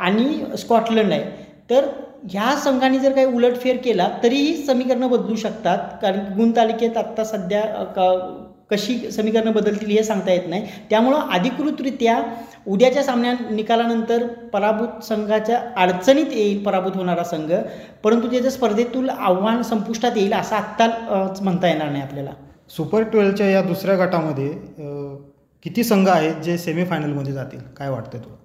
आणि 0.02 0.58
स्कॉटलंड 0.58 1.12
आहे. 1.14 1.24
तर 1.70 1.86
ह्या 2.32 2.56
संघाने 2.64 3.00
जर 3.00 3.12
काही 3.14 3.26
उलटफेर 3.26 3.78
केला 3.84 4.08
तरीही 4.24 4.56
समीकरणं 4.66 5.10
बदलू 5.10 5.36
शकतात. 5.36 5.78
कारण 6.02 6.20
गुणतालिकेत 6.38 6.98
आत्ता 6.98 7.24
सध्या 7.24 7.62
कशी 8.72 8.98
समीकरणं 9.12 9.52
बदलतील 9.52 9.90
हे 9.90 10.04
सांगता 10.04 10.32
येत 10.32 10.48
नाही. 10.50 10.66
त्यामुळं 10.90 11.30
अधिकृतरित्या 11.34 12.18
उद्याच्या 12.68 13.04
सामन्या 13.04 13.34
निकालानंतर 13.52 14.26
पराभूत 14.54 15.04
संघाच्या 15.04 15.60
अडचणीत 15.78 16.32
येईल 16.32 16.64
पराभूत 16.64 16.96
होणारा 16.96 17.24
संघ. 17.24 17.52
परंतु 18.04 18.32
त्याच्या 18.32 18.52
स्पर्धेतून 18.52 19.10
आव्हान 19.10 19.62
संपुष्टात 19.62 20.18
येईल 20.18 20.34
असं 20.34 20.56
आत्ता 20.56 20.88
म्हणता 21.42 21.68
येणार 21.68 21.90
नाही 21.90 22.04
आपल्याला. 22.04 22.32
सुपर 22.70 23.04
ट्वेल्वच्या 23.04 23.50
या 23.50 23.62
दुसऱ्या 23.62 23.96
गटामध्ये 24.06 24.50
किती 25.66 25.84
संघ 25.84 26.08
आहेत 26.10 26.36
जे 26.44 26.58
सेमीफायनलमध्ये 26.58 27.34
जातील? 27.34 27.60
काय 27.78 27.90
वाटतं 27.90 28.18
तुला? 28.18 28.36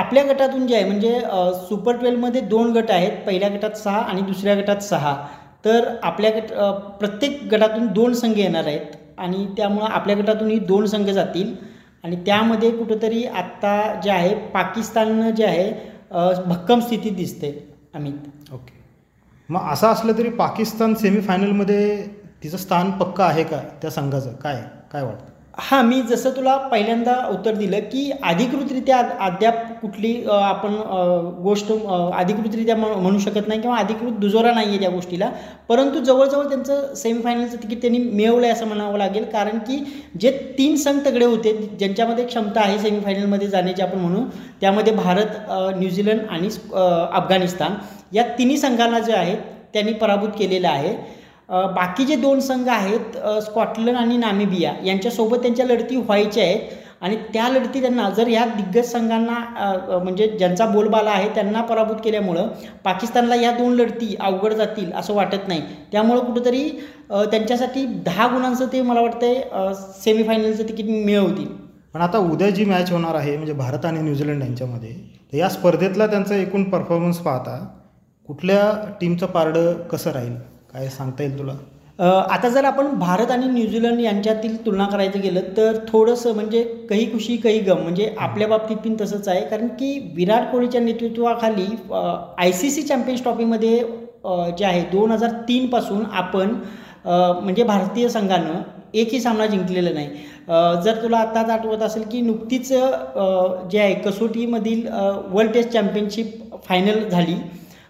आपल्या 0.00 0.22
गटातून 0.24 0.66
जे 0.66 0.74
आहे 0.76 0.84
म्हणजे 0.84 1.20
सुपर 1.68 1.96
ट्वेल्वमध्ये 1.96 2.40
दोन 2.40 2.72
गट 2.72 2.90
आहेत 2.90 3.24
पहिल्या 3.26 3.48
गटात 3.48 3.76
सहा 3.78 3.98
आणि 3.98 4.22
दुसऱ्या 4.22 4.54
गटात 4.54 4.82
सहा. 4.82 5.16
तर 5.64 5.88
आपल्या 6.02 6.30
गट 6.30 6.52
प्रत्येक 6.98 7.42
गटातून 7.52 7.86
दोन 7.92 8.14
संघ 8.14 8.36
येणार 8.38 8.66
आहेत 8.66 8.96
आणि 9.18 9.46
त्यामुळं 9.56 9.86
आपल्या 9.86 10.16
गटातूनही 10.16 10.58
दोन 10.60 10.86
संघ 10.86 11.08
जातील. 11.08 11.54
आणि 12.04 12.16
त्यामध्ये 12.26 12.70
कुठंतरी 12.70 13.24
आत्ता 13.26 14.00
जे 14.04 14.10
आहे 14.10 14.34
पाकिस्ताननं 14.50 15.30
जे 15.30 15.44
आहे 15.44 15.70
भक्कम 16.46 16.80
स्थितीत 16.80 17.12
दिसते 17.12 17.52
अमित. 17.94 18.52
ओके. 18.52 18.82
मग 19.48 19.70
असं 19.72 19.88
असलं 19.88 20.18
तरी 20.18 20.28
पाकिस्तान 20.30 20.94
सेमीफायनलमध्ये 20.94 21.96
तिचं 22.42 22.56
स्थान 22.56 22.90
पक्का 22.98 23.24
आहे 23.24 23.44
का 23.44 23.60
त्या 23.82 23.90
संघाचं? 23.90 24.32
काय 24.32 24.62
काय 24.92 25.02
वाटतं? 25.02 25.32
हां 25.58 25.82
मी 25.86 26.00
जसं 26.02 26.30
तुला 26.36 26.56
पहिल्यांदा 26.70 27.12
उत्तर 27.32 27.54
दिलं 27.56 27.80
की 27.90 28.00
अधिकृतरित्या 28.30 28.98
अद्याप 29.26 29.56
कुठली 29.80 30.12
आपण 30.28 30.74
गोष्ट 31.42 31.70
अधिकृतरित्या 31.72 32.76
म्हणू 32.76 33.18
शकत 33.18 33.48
नाही 33.48 33.60
किंवा 33.60 33.76
अधिकृत 33.78 34.18
दुजोरा 34.20 34.52
नाही 34.54 34.68
आहे 34.68 34.78
त्या 34.80 34.90
गोष्टीला. 34.90 35.28
परंतु 35.68 36.00
जवळजवळ 36.04 36.48
त्यांचं 36.48 36.94
सेमीफायनलचं 36.96 37.62
तिकीट 37.62 37.80
त्यांनी 37.82 37.98
मिळवलं 37.98 38.46
आहे 38.46 38.52
असं 38.52 38.66
म्हणावं 38.66 38.98
लागेल. 38.98 39.24
कारण 39.32 39.58
की 39.68 39.78
जे 40.20 40.30
तीन 40.58 40.76
संघ 40.76 41.00
तगडे 41.06 41.24
होते 41.24 41.52
ज्यांच्यामध्ये 41.78 42.24
क्षमता 42.26 42.60
आहे 42.60 42.78
सेमीफायनलमध्ये 42.78 43.48
जाण्याची 43.48 43.82
आपण 43.82 43.98
म्हणू 43.98 44.24
त्यामध्ये 44.60 44.92
भारत 44.94 45.50
न्यूझीलंड 45.78 46.28
आणि 46.30 46.48
अफगाणिस्तान. 47.12 47.74
या 48.12 48.22
तिन्ही 48.38 48.56
संघांना 48.58 48.98
जे 48.98 49.12
आहेत 49.12 49.38
त्यांनी 49.74 49.92
पराभूत 49.92 50.28
केलेलं 50.38 50.68
आहे. 50.68 50.96
बाकीचे 51.48 52.16
दोन 52.16 52.40
संघ 52.40 52.68
आहेत 52.68 53.16
स्कॉटलंड 53.42 53.96
आणि 53.96 54.16
नामिबिया 54.16 54.72
यांच्यासोबत 54.84 55.38
त्यांच्या 55.38 55.66
लढती 55.66 55.96
व्हायच्या 55.96 56.44
आहेत 56.44 56.82
आणि 57.00 57.16
त्या 57.32 57.48
लढती 57.48 57.80
त्यांना 57.80 58.08
जर 58.10 58.28
ह्या 58.28 58.44
दिग्गज 58.46 58.90
संघांना 58.90 59.38
म्हणजे 59.94 60.26
ज्यांचा 60.28 60.66
बोलबाला 60.66 61.10
आहे 61.10 61.28
त्यांना 61.34 61.62
पराभूत 61.62 61.96
केल्यामुळं 62.04 62.46
पाकिस्तानला 62.84 63.34
या 63.34 63.50
दोन 63.52 63.72
लढती 63.72 64.14
अवघड 64.20 64.52
जातील 64.52 64.92
असं 64.92 65.14
वाटत 65.14 65.48
नाही. 65.48 65.60
त्यामुळं 65.92 66.20
कुठंतरी 66.20 66.68
त्यांच्यासाठी 67.10 67.84
दहा 68.06 68.26
गुणांचं 68.28 68.66
ते 68.72 68.82
मला 68.82 69.00
वाटतंय 69.00 69.42
सेमीफायनलचं 69.94 70.68
तिकीट 70.68 70.86
मिळवतील. 71.04 71.46
पण 71.94 72.00
आता 72.00 72.18
उद्या 72.30 72.48
जी 72.50 72.64
मॅच 72.64 72.90
होणार 72.92 73.14
आहे 73.14 73.36
म्हणजे 73.36 73.52
भारत 73.52 73.84
आणि 73.84 74.00
न्यूझीलंड 74.00 74.42
यांच्यामध्ये 74.42 74.92
तर 75.32 75.36
या 75.36 75.48
स्पर्धेतला 75.48 76.06
त्यांचा 76.06 76.36
एकूण 76.36 76.64
परफॉर्मन्स 76.70 77.18
पाहता 77.18 77.58
कुठल्या 78.28 78.70
टीमचं 79.00 79.26
पारडं 79.26 79.72
कसं 79.88 80.10
राहील? 80.10 80.34
काय 80.74 80.88
सांगता 80.88 81.22
येईल 81.22 81.38
तुला? 81.38 81.52
आता 82.30 82.48
जर 82.48 82.64
आपण 82.64 82.86
भारत 82.98 83.30
आणि 83.30 83.46
न्यूझीलंड 83.48 84.00
यांच्यातील 84.00 84.56
तुलना 84.64 84.86
करायचं 84.92 85.20
गेलं 85.22 85.40
तर 85.56 85.76
थोडंसं 85.88 86.34
म्हणजे 86.34 86.62
काही 86.90 87.10
खुशी 87.12 87.36
काही 87.36 87.58
गम 87.68 87.82
म्हणजे 87.82 88.14
आपल्या 88.18 88.48
बाबतीत 88.48 88.76
पण 88.84 88.96
तसंच 89.00 89.28
आहे. 89.28 89.40
कारण 89.48 89.68
की 89.78 89.98
विराट 90.14 90.50
कोहलीच्या 90.52 90.80
नेतृत्वाखाली 90.80 91.66
आय 91.92 92.52
सी 92.52 92.70
सी 92.70 92.82
चॅम्पियन्स 92.82 93.22
ट्रॉफीमध्ये 93.22 93.78
जे 94.58 94.64
आहे 94.64 94.82
दोन 94.92 95.10
हजार 95.10 95.30
तीनपासून 95.48 96.04
आपण 96.12 96.54
म्हणजे 97.06 97.62
भारतीय 97.64 98.08
संघानं 98.08 98.60
एकही 98.94 99.20
सामना 99.20 99.46
जिंकलेला 99.46 99.90
नाही. 99.90 100.08
जर 100.84 101.02
तुला 101.02 101.18
आत्ताच 101.18 101.50
आठवत 101.50 101.82
असेल 101.82 102.02
की 102.10 102.20
नुकतीच 102.20 102.68
जे 102.68 103.78
आहे 103.78 103.94
कसोटीमधील 104.04 104.86
वर्ल्ड 105.32 105.52
टेस्ट 105.52 105.70
चॅम्पियनशिप 105.70 106.56
फायनल 106.64 107.08
झाली. 107.08 107.34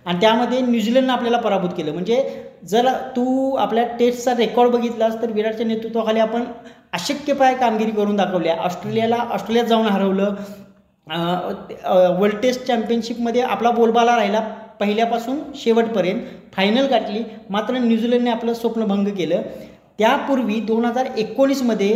आणि 0.07 0.21
त्यामध्ये 0.21 0.61
न्यूझीलंडनं 0.61 1.13
आपल्याला 1.13 1.39
पराभूत 1.39 1.71
केलं. 1.77 1.93
म्हणजे 1.93 2.23
जर 2.69 2.89
तू 3.17 3.55
आपल्या 3.57 3.85
टेस्टचा 3.99 4.35
रेकॉर्ड 4.39 4.71
बघितलास 4.71 5.21
तर 5.23 5.31
विराटच्या 5.33 5.67
नेतृत्वाखाली 5.67 6.21
आपण 6.21 6.45
अशक्यपाय 6.93 7.55
कामगिरी 7.55 7.91
करून 7.91 8.17
दाखवल्या 8.17 8.55
ऑस्ट्रेलियाला 8.65 9.17
ऑस्ट्रेलियात 9.31 9.67
जाऊन 9.67 9.87
हरवलं. 9.87 10.35
वर्ल्ड 12.19 12.37
टेस्ट 12.43 12.67
चॅम्पियनशिपमध्ये 12.67 13.43
आपला 13.43 13.71
बोलबाला 13.71 14.17
राहिला 14.17 14.41
पहिल्यापासून 14.81 15.39
शेवटपर्यंत. 15.55 16.21
फायनल 16.53 16.87
गाठली. 16.87 17.23
मात्र 17.51 17.75
न्यूझीलंडने 17.75 18.31
आपलं 18.31 18.55
स्वप्नभंग 18.55 19.09
केलं. 19.09 19.43
त्यापूर्वी 19.99 20.59
दोन 20.61 20.85
हजार 20.85 21.07
एकोणीसमध्ये 21.19 21.93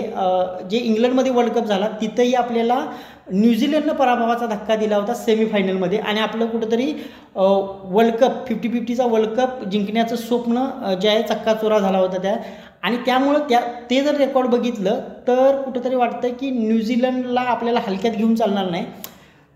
जे 0.70 0.78
इंग्लंडमध्ये 0.78 1.32
वर्ल्ड 1.32 1.52
कप 1.52 1.64
झाला 1.64 1.88
तिथंही 2.00 2.34
आपल्याला 2.34 2.84
न्यूझीलंडनं 3.32 3.92
पराभवाचा 3.94 4.46
धक्का 4.46 4.76
दिला 4.76 4.96
होता 4.96 5.14
सेमीफायनलमध्ये 5.14 5.98
आणि 5.98 6.20
आपलं 6.20 6.46
कुठंतरी 6.46 6.92
वर्ल्ड 7.34 8.14
कप 8.14 8.46
फिफ्टी 8.48 8.68
फिफ्टीचा 8.68 9.06
वर्ल्ड 9.06 9.28
कप 9.30 9.64
जिंकण्याचं 9.70 10.16
स्वप्न 10.16 10.64
जे 11.02 11.08
आहे 11.08 11.22
चक्काचोरा 11.24 11.78
झाला 11.78 11.98
होता 11.98 12.22
त्या. 12.22 12.36
आणि 12.82 12.96
त्यामुळं 13.06 13.38
त्या 13.48 13.60
ते 13.90 14.00
जर 14.00 14.16
रेकॉर्ड 14.16 14.48
बघितलं 14.48 15.00
तर 15.28 15.60
कुठंतरी 15.62 15.94
वाटतं 15.94 16.32
की 16.40 16.50
न्यूझीलंडला 16.50 17.40
आपल्याला 17.40 17.80
हलक्यात 17.86 18.14
घेऊन 18.14 18.34
चालणार 18.34 18.70
नाही. 18.70 18.84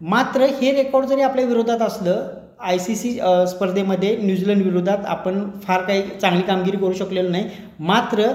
मात्र 0.01 0.47
हे 0.61 0.73
रेकॉर्ड 0.73 1.07
जरी 1.07 1.23
आपल्या 1.23 1.45
विरोधात 1.47 1.83
असलं 1.83 2.29
आय 2.61 2.79
सी 2.79 2.95
सी 2.97 3.13
स्पर्धेमध्ये 3.49 4.17
न्यूझीलंड 4.17 4.63
विरोधात 4.63 5.07
आपण 5.07 5.43
फार 5.63 5.83
काही 5.83 6.03
चांगली 6.21 6.43
कामगिरी 6.43 6.77
करू 6.77 6.93
शकलेलो 6.93 7.29
नाही. 7.29 7.49
मात्र 7.81 8.27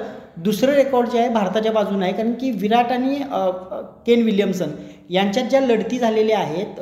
दुसरं 0.44 0.74
रेकॉर्ड 0.74 1.10
जे 1.10 1.20
आहे 1.20 1.30
भारताच्या 1.30 1.72
बाजूने 1.72 2.06
आहे 2.06 2.14
कारण 2.14 2.32
की 2.42 2.50
विराट 2.62 2.92
आणि 2.92 3.16
केन 4.06 4.24
विल्यमसन 4.24 4.72
यांच्यात 5.10 5.46
ज्या 5.50 5.62
लढती 5.62 5.98
झालेल्या 5.98 6.40
आहेत 6.40 6.80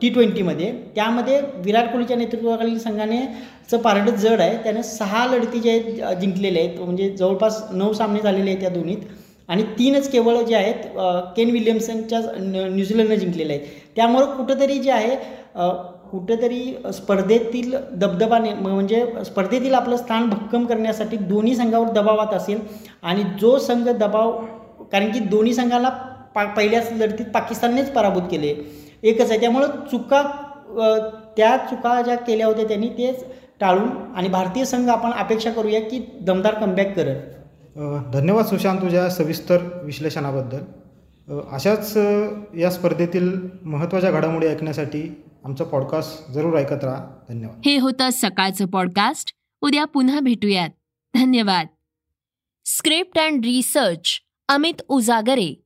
टी 0.00 0.08
ट्वेंटीमध्ये 0.08 0.70
त्यामध्ये 0.94 1.40
विराट 1.64 1.90
कोहलीच्या 1.92 2.16
नेतृत्वाखालील 2.16 2.78
संघाने 2.78 3.20
चं 3.70 3.78
पारड 3.82 4.08
जड 4.10 4.40
आहे. 4.40 4.56
त्याने 4.64 4.82
सहा 4.82 5.26
लढती 5.26 5.60
जे 5.60 5.70
आहेत 5.70 6.18
जिंकलेल्या 6.20 6.62
आहेत 6.62 6.80
म्हणजे 6.80 7.08
जवळपास 7.10 7.62
नऊ 7.72 7.92
सामने 7.92 8.20
झालेले 8.20 8.50
आहेत 8.50 8.60
त्या 8.60 8.70
दोन्हीत. 8.70 8.98
आणि 9.48 9.62
तीनच 9.78 10.10
केवळ 10.10 10.42
जे 10.44 10.54
आहेत 10.56 10.84
केन 11.36 11.50
विल्यमसनच्या 11.50 12.20
न्यूझीलंडनं 12.38 13.14
जिंकलेले 13.14 13.52
आहेत. 13.52 13.66
त्यामुळं 13.96 14.36
कुठंतरी 14.36 14.78
जे 14.78 14.90
आहे 14.90 15.16
कुठेतरी 16.10 16.60
स्पर्धेतील 16.94 17.74
दबदबाने 17.92 18.52
म्हणजे 18.54 19.04
स्पर्धेतील 19.24 19.74
आपलं 19.74 19.96
स्थान 19.96 20.28
भक्कम 20.30 20.64
करण्यासाठी 20.66 21.16
दोन्ही 21.16 21.54
संघावर 21.56 21.88
दबावात 21.92 22.34
असेल 22.34 22.60
आणि 23.02 23.22
जो 23.40 23.56
संघ 23.58 23.88
दबाव 23.88 24.32
कारण 24.92 25.10
की 25.12 25.20
दोन्ही 25.20 25.54
संघाला 25.54 25.88
पा 26.34 26.44
पहिल्याच 26.46 26.92
लढतीत 26.92 27.26
पाकिस्ताननेच 27.34 27.90
पराभूत 27.92 28.22
केले. 28.30 28.54
एकच 29.02 29.30
आहे 29.30 29.40
त्यामुळं 29.40 29.66
चुका 29.90 30.22
त्या 31.36 31.56
चुका 31.70 32.00
ज्या 32.02 32.16
केल्या 32.16 32.46
होत्या 32.46 32.64
त्यांनी 32.68 32.88
तेच 32.88 33.24
टाळून 33.60 33.88
आणि 34.16 34.28
भारतीय 34.28 34.64
संघ 34.64 34.88
आपण 34.90 35.10
अपेक्षा 35.12 35.50
करूया 35.50 35.80
की 35.80 36.00
दमदार 36.20 36.54
कमबॅक 36.54 36.94
करत 36.96 38.12
धन्यवाद 38.12 38.44
सुशांत 38.44 38.80
तुझ्या 38.82 39.08
सविस्तर 39.10 39.62
विश्लेषणाबद्दल. 39.84 40.58
अशाच 41.28 41.96
या 42.58 42.70
स्पर्धेतील 42.70 43.40
महत्त्वाच्या 43.64 44.10
घडामोडी 44.10 44.46
ऐकण्यासाठी 44.46 45.22
आमचं 45.44 45.64
पॉडकास्ट 45.64 46.30
जरूर 46.30 46.58
ऐकत 46.58 46.84
राहा. 46.84 47.24
धन्यवाद. 47.28 47.60
हे 47.64 47.78
होतं 47.78 48.08
सकाळचं 48.12 48.66
पॉडकास्ट 48.66 49.32
उद्या 49.60 49.84
पुन्हा 49.84 50.20
भेटूयात. 50.20 50.68
धन्यवाद. 51.14 51.66
Script 52.64 53.18
and 53.18 53.44
research 53.44 54.20
Amit 54.48 54.82
Ujagare. 54.88 55.65